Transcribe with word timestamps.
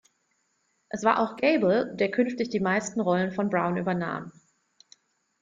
Es 0.89 1.03
war 1.03 1.19
auch 1.19 1.35
Gable, 1.35 1.95
der 1.95 2.09
künftig 2.09 2.49
die 2.49 2.59
meisten 2.59 2.99
Rollen 3.01 3.31
von 3.31 3.51
Brown 3.51 3.77
übernahm. 3.77 4.31